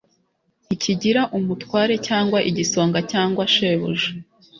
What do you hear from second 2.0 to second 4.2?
cyangwa igisonga cyangwa shebuja